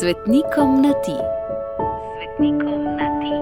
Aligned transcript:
Svetnikom 0.00 0.82
na 0.82 0.92
ti. 0.92 1.16
Svetnikom 2.16 2.84
na 2.84 3.08
ti. 3.20 3.32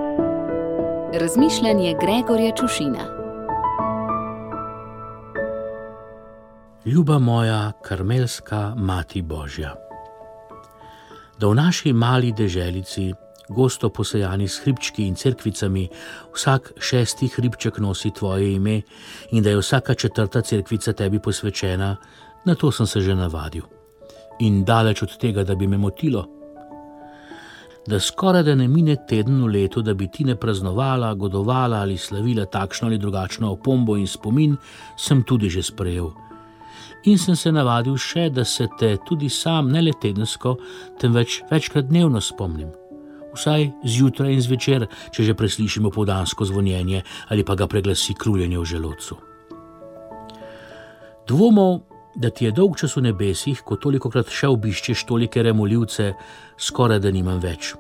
Razmišljanje 1.19 1.95
Gregorja 2.01 2.53
Čušina. 2.57 3.05
Ljuba 6.85 7.19
moja, 7.19 7.73
karmelska 7.83 8.75
mati 8.77 9.23
Božja. 9.23 9.75
Da 11.39 11.49
v 11.49 11.55
naši 11.55 11.93
mali 11.93 12.33
deželici, 12.33 13.13
gosto 13.49 13.89
posejani 13.89 14.49
s 14.49 14.61
hribčki 14.63 15.09
in 15.09 15.15
cerkvicami, 15.15 15.89
vsak 16.35 16.73
šesti 16.79 17.29
hribček 17.35 17.79
nosi 17.79 18.11
tvoje 18.11 18.55
ime 18.55 18.83
in 19.31 19.43
da 19.43 19.51
je 19.51 19.59
vsaka 19.59 19.95
četrta 19.95 20.41
cerkvica 20.41 20.93
tebi 20.93 21.19
posvečena, 21.19 21.97
na 22.45 22.55
to 22.55 22.73
sem 22.73 22.87
se 22.87 23.01
že 23.01 23.15
navadil. 23.15 23.63
In 24.39 24.65
daleč 24.65 25.03
od 25.03 25.19
tega, 25.19 25.45
da 25.45 25.55
bi 25.55 25.67
me 25.67 25.79
motilo, 25.79 26.44
da 27.87 28.01
skoraj 28.01 28.43
da 28.43 28.55
ne 28.55 28.69
mine 28.69 28.97
teden 29.09 29.43
v 29.45 29.47
letu, 29.47 29.83
da 29.83 29.95
bi 29.95 30.09
ti 30.09 30.25
ne 30.25 30.37
praznovala, 30.37 31.15
godovala 31.15 31.77
ali 31.77 31.99
slavila 31.99 32.47
takšno 32.47 32.89
ali 32.89 32.99
drugačno 32.99 33.51
opombo 33.53 33.97
in 33.97 34.07
spomin, 34.07 34.57
sem 34.97 35.23
tudi 35.23 35.51
že 35.51 35.63
sprejel. 35.63 36.11
In 37.05 37.19
sem 37.19 37.37
se 37.37 37.53
navadil 37.53 37.97
še, 38.01 38.31
da 38.31 38.45
se 38.45 38.67
te 38.79 38.97
tudi 39.07 39.29
sam 39.29 39.69
ne 39.69 39.83
le 39.83 39.93
tedensko, 40.01 40.57
temveč 41.01 41.43
večkrat 41.51 41.91
dnevno 41.91 42.21
spomnim. 42.21 42.73
Vsaj 43.35 43.71
zjutraj 43.85 44.33
in 44.33 44.41
zvečer, 44.41 44.87
če 45.13 45.23
že 45.23 45.35
preslišimo 45.35 45.91
podansko 45.91 46.45
zvonjenje 46.45 47.03
ali 47.29 47.45
pa 47.45 47.55
ga 47.55 47.67
preglasi 47.67 48.15
kruljenje 48.15 48.59
v 48.59 48.65
želodcu. 48.65 49.17
Dvomov, 51.29 51.81
da 52.15 52.31
ti 52.31 52.45
je 52.45 52.53
dolg 52.53 52.77
čas 52.79 52.97
v 52.97 53.09
nebesih, 53.09 53.63
ko 53.65 53.77
toliko 53.77 54.11
krat 54.11 54.31
še 54.31 54.49
obiščeš 54.53 55.05
tolike 55.09 55.43
remoljivce, 55.43 56.13
skoraj 56.57 57.01
da 57.03 57.11
nimam 57.11 57.41
več. 57.43 57.75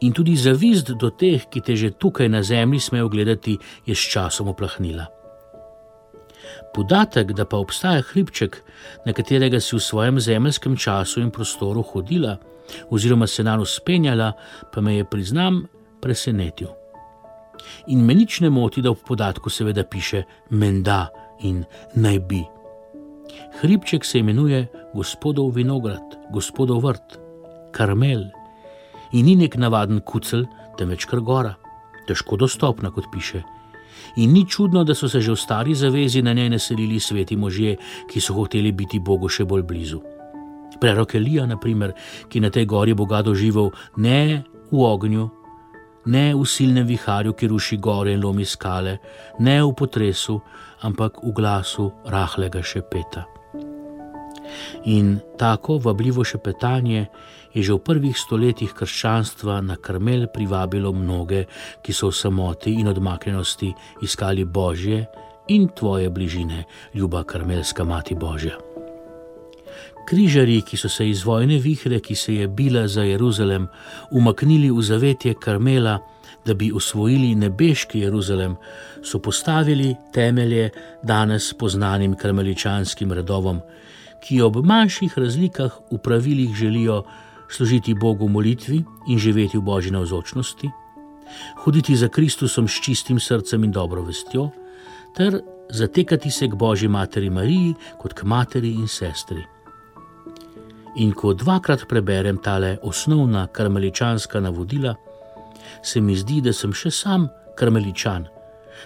In 0.00 0.12
tudi 0.12 0.36
zavist 0.36 0.92
do 1.00 1.10
teh, 1.10 1.46
ki 1.48 1.60
te 1.64 1.76
že 1.76 1.94
tukaj 1.96 2.28
na 2.28 2.42
zemlji 2.42 2.80
smejo 2.80 3.08
gledati, 3.08 3.56
je 3.86 3.94
s 3.94 4.08
časom 4.12 4.48
oplahnila. 4.52 5.06
Podatek, 6.74 7.32
da 7.32 7.44
pa 7.48 7.56
obstaja 7.56 8.02
hribček, 8.02 8.60
na 9.06 9.12
katerega 9.12 9.60
si 9.60 9.76
v 9.76 9.80
svojem 9.80 10.20
zemeljskem 10.20 10.76
času 10.76 11.20
in 11.20 11.30
prostoru 11.30 11.82
hodila, 11.82 12.36
oziroma 12.90 13.26
se 13.26 13.42
na 13.42 13.56
nos 13.56 13.80
penjala, 13.80 14.32
pa 14.72 14.80
me 14.80 14.96
je, 14.96 15.04
priznam, 15.04 15.64
presenetil. 16.00 16.68
In 17.88 18.04
me 18.04 18.14
nič 18.14 18.40
ne 18.44 18.50
moti, 18.50 18.82
da 18.82 18.92
v 18.92 19.00
podatku 19.00 19.50
seveda 19.50 19.84
piše 19.88 20.22
menda 20.50 21.08
in 21.40 21.64
naj 21.94 22.18
bi. 22.28 22.44
Hribček 23.60 24.04
se 24.04 24.18
imenuje 24.18 24.66
Gospodov 24.94 25.54
vinograd, 25.56 26.04
Gospodov 26.32 26.84
vrt, 26.84 27.16
Karmel 27.72 28.28
in 29.12 29.26
ni 29.26 29.36
nek 29.36 29.56
navaden 29.56 30.00
kucel, 30.00 30.46
temveč 30.78 31.06
kar 31.06 31.20
gora, 31.20 31.54
težko 32.08 32.36
dostopna, 32.36 32.90
kot 32.90 33.10
piše. 33.12 33.42
In 34.16 34.32
ni 34.32 34.46
čudno, 34.48 34.84
da 34.84 34.94
so 34.94 35.08
se 35.08 35.20
že 35.20 35.32
v 35.32 35.36
stari 35.36 35.74
zavezi 35.74 36.22
na 36.22 36.32
njej 36.32 36.50
naselili 36.50 37.00
sveti 37.00 37.36
možje, 37.36 37.76
ki 38.08 38.20
so 38.20 38.34
hoteli 38.34 38.72
biti 38.72 39.00
Bogu 39.00 39.28
še 39.28 39.44
bolj 39.44 39.62
blizu. 39.62 40.00
Prerok 40.80 41.14
Elija, 41.14 41.46
naprimer, 41.46 41.92
ki 42.28 42.40
na 42.40 42.50
tej 42.50 42.66
gori 42.66 42.94
Boga 42.94 43.22
doživel 43.22 43.70
ne 43.96 44.44
v 44.70 44.80
ognju, 44.80 45.30
ne 46.06 46.34
v 46.34 46.44
silnem 46.46 46.86
viharju, 46.86 47.32
ki 47.32 47.48
ruši 47.48 47.76
gore 47.76 48.12
in 48.12 48.22
lomi 48.22 48.44
skale, 48.44 48.98
ne 49.38 49.62
v 49.62 49.72
potresu, 49.72 50.40
ampak 50.82 51.22
v 51.22 51.32
glasu 51.32 51.90
rahlega 52.06 52.62
šepeta. 52.62 53.35
In 54.84 55.18
tako 55.38 55.78
vabljivo 55.78 56.24
šepetanje 56.24 57.06
je 57.54 57.62
že 57.62 57.72
v 57.72 57.78
prvih 57.78 58.16
stoletjih 58.18 58.72
krščanstva 58.72 59.60
na 59.60 59.76
Karmel 59.76 60.26
privabilo 60.28 60.92
mnoge, 60.92 61.46
ki 61.82 61.92
so 61.92 62.12
v 62.12 62.16
samoti 62.16 62.74
in 62.80 62.88
odmaknjenosti 62.88 63.72
iskali 64.02 64.44
Božje 64.44 65.06
in 65.48 65.68
tvoje 65.68 66.10
bližine, 66.10 66.64
ljuba 66.94 67.24
Karmelska 67.24 67.84
Mati 67.84 68.14
Božja. 68.14 68.58
Križari, 70.06 70.60
ki 70.62 70.76
so 70.76 70.88
se 70.88 71.08
iz 71.08 71.24
vojne 71.24 71.58
vihre, 71.58 71.98
ki 72.00 72.14
se 72.14 72.34
je 72.34 72.48
bila 72.48 72.86
za 72.88 73.02
Jeruzalem, 73.02 73.66
umaknili 74.10 74.70
v 74.70 74.82
zavetje 74.82 75.34
Karmela, 75.34 75.98
da 76.46 76.54
bi 76.54 76.70
usvojili 76.72 77.34
nebeški 77.34 78.00
Jeruzalem, 78.00 78.54
so 79.02 79.18
postavili 79.18 79.94
temelje 80.12 80.70
danes 81.02 81.54
poznanim 81.58 82.14
karmeličanskim 82.14 83.12
redovom, 83.12 83.60
ki 84.20 84.42
ob 84.42 84.56
manjših 84.64 85.18
razlikah 85.18 85.78
v 85.90 85.98
pravilih 85.98 86.54
želijo 86.54 87.02
služiti 87.50 87.94
Bogu 87.94 88.26
v 88.26 88.30
molitvi 88.30 88.84
in 89.08 89.18
živeti 89.18 89.58
v 89.58 89.62
božji 89.62 89.90
navzočnosti, 89.90 90.70
hoditi 91.64 91.96
za 91.96 92.08
Kristusom 92.08 92.68
s 92.68 92.80
čistim 92.84 93.20
srcem 93.20 93.64
in 93.64 93.72
dobro 93.72 94.02
vestjo, 94.02 94.50
ter 95.16 95.40
zatekati 95.70 96.30
se 96.30 96.48
k 96.48 96.54
Božji 96.54 96.88
materi 96.88 97.30
Mariji 97.30 97.74
kot 97.98 98.12
k 98.12 98.22
materi 98.22 98.70
in 98.70 98.88
sestri. 98.88 99.44
In 100.96 101.12
ko 101.12 101.34
dvakrat 101.34 101.84
preberem 101.88 102.38
tale 102.38 102.78
osnovna 102.82 103.46
karmeličanska 103.46 104.40
navodila, 104.40 104.94
se 105.82 106.00
mi 106.00 106.16
zdi, 106.16 106.40
da 106.40 106.52
sem 106.52 106.72
še 106.72 106.90
sam 106.90 107.28
karmeličan, 107.58 108.26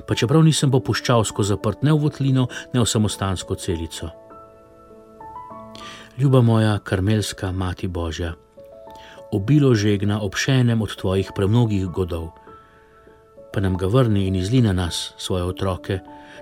pa 0.06 0.14
čeprav 0.14 0.42
nisem 0.42 0.70
popuščavsko 0.70 1.44
zaprt 1.44 1.84
ne 1.86 1.92
v 1.92 2.02
votlino, 2.02 2.48
ne 2.74 2.80
v 2.80 2.88
samostansko 2.88 3.54
celico. 3.54 4.10
Ljuba 6.20 6.40
moja 6.40 6.78
karmelska 6.78 7.52
mati 7.52 7.88
Božja, 7.88 8.34
obilo 9.32 9.70
žegna 9.74 10.18
ob 10.20 10.34
še 10.36 10.58
enem 10.60 10.82
od 10.84 10.92
tvojih 11.00 11.30
premnogih 11.32 11.86
godov, 11.88 12.26
pa 13.54 13.62
nam 13.64 13.78
ga 13.80 13.88
vrni 13.88 14.26
in 14.28 14.36
izli 14.36 14.60
na 14.60 14.74
nas 14.76 15.14
svoje 15.16 15.46
otroke, 15.48 15.96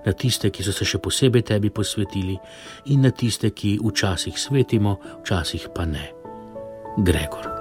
na 0.07 0.13
tiste, 0.13 0.51
ki 0.51 0.67
so 0.67 0.75
se 0.75 0.83
še 0.83 0.99
posebej 0.99 1.47
tebi 1.53 1.71
posvetili, 1.71 2.35
in 2.91 3.07
na 3.07 3.15
tiste, 3.15 3.53
ki 3.55 3.79
včasih 3.85 4.35
svetimo, 4.35 4.97
včasih 5.23 5.71
pa 5.75 5.87
ne. 5.87 6.11
Gregor. 6.99 7.58